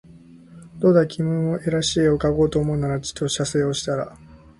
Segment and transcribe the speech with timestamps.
[0.79, 4.17] どうだ君も画らしい画をかこうと思うならちと写生をしたら